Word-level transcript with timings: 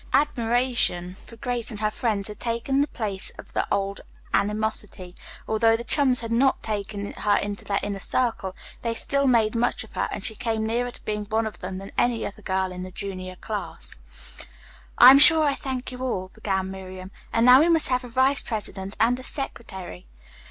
Admiration 0.13 1.13
for 1.13 1.35
Grace 1.35 1.69
and 1.69 1.79
her 1.79 1.91
friends 1.91 2.27
had 2.27 2.39
taken 2.39 2.81
the 2.81 2.87
place 2.87 3.29
of 3.37 3.53
the 3.53 3.71
old 3.71 4.01
animosity. 4.33 5.15
Although 5.47 5.77
the 5.77 5.83
chums 5.83 6.21
had 6.21 6.31
not 6.31 6.63
taken 6.63 7.11
her 7.13 7.35
into 7.35 7.63
their 7.65 7.79
inner 7.83 7.99
circle, 7.99 8.55
still 8.95 9.25
they 9.27 9.31
made 9.31 9.53
much 9.53 9.83
of 9.83 9.93
her, 9.93 10.09
and 10.11 10.25
she 10.25 10.33
came 10.33 10.65
nearer 10.65 10.89
to 10.89 11.05
being 11.05 11.25
one 11.25 11.45
of 11.45 11.59
them 11.59 11.77
than 11.77 11.91
any 11.99 12.25
other 12.25 12.41
girl 12.41 12.71
in 12.71 12.81
the 12.81 12.89
junior 12.89 13.35
class. 13.35 13.93
"I 14.97 15.11
am 15.11 15.19
sure 15.19 15.43
I 15.43 15.53
thank 15.53 15.91
you 15.91 16.01
all," 16.01 16.29
began 16.33 16.71
Miriam, 16.71 17.11
"and 17.31 17.45
now 17.45 17.59
we 17.59 17.69
must 17.69 17.89
have 17.89 18.03
a 18.03 18.09
vice 18.09 18.41
president 18.41 18.95
and 18.99 19.19
a 19.19 19.23
secretary." 19.23 20.07